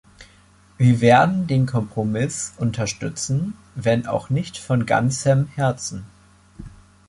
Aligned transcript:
Wir 0.79 0.99
werden 0.99 1.45
den 1.45 1.67
Kompromiss 1.67 2.55
unterstützen, 2.57 3.53
wenn 3.75 4.07
auch 4.07 4.31
nicht 4.31 4.57
von 4.57 4.87
ganzem 4.87 5.45
Herzen. 5.49 6.07